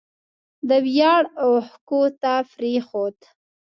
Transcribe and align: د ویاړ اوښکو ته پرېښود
د 0.67 0.71
ویاړ 0.85 1.23
اوښکو 1.43 2.01
ته 2.21 2.33
پرېښود 2.53 3.17